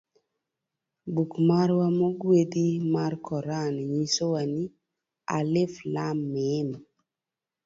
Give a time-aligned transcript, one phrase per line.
[1.13, 4.65] Buk marwa mogwedhi mar koran nyisowa ni;
[5.29, 6.73] 'Alif Lam Mym'.